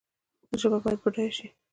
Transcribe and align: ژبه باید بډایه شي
ژبه 0.61 0.77
باید 0.83 0.99
بډایه 1.03 1.31
شي 1.37 1.47